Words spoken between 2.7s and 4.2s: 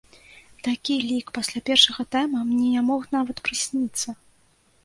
не мог нават прысніцца.